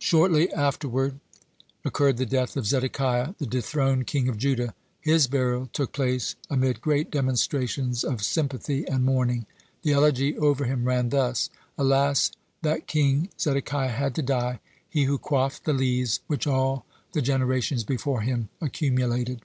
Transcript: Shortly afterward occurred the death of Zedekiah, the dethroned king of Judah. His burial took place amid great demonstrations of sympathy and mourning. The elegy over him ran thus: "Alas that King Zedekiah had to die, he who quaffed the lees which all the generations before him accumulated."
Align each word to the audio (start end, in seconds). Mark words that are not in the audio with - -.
Shortly 0.08 0.52
afterward 0.54 1.20
occurred 1.84 2.16
the 2.16 2.24
death 2.24 2.56
of 2.56 2.64
Zedekiah, 2.64 3.34
the 3.36 3.44
dethroned 3.44 4.06
king 4.06 4.26
of 4.30 4.38
Judah. 4.38 4.74
His 5.02 5.26
burial 5.26 5.68
took 5.74 5.92
place 5.92 6.34
amid 6.48 6.80
great 6.80 7.10
demonstrations 7.10 8.02
of 8.02 8.22
sympathy 8.24 8.88
and 8.88 9.04
mourning. 9.04 9.44
The 9.82 9.92
elegy 9.92 10.34
over 10.38 10.64
him 10.64 10.86
ran 10.86 11.10
thus: 11.10 11.50
"Alas 11.76 12.32
that 12.62 12.86
King 12.86 13.28
Zedekiah 13.38 13.92
had 13.92 14.14
to 14.14 14.22
die, 14.22 14.60
he 14.88 15.04
who 15.04 15.18
quaffed 15.18 15.66
the 15.66 15.74
lees 15.74 16.20
which 16.26 16.46
all 16.46 16.86
the 17.12 17.20
generations 17.20 17.84
before 17.84 18.22
him 18.22 18.48
accumulated." 18.62 19.42